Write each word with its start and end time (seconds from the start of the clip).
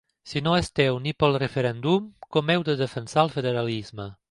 Si 0.29 0.39
no 0.45 0.53
esteu 0.59 0.97
ni 1.03 1.13
pel 1.23 1.37
referèndum, 1.43 2.09
com 2.37 2.51
heu 2.55 2.67
de 2.71 2.77
defensar 2.83 3.27
el 3.27 3.33
federalisme? 3.39 4.13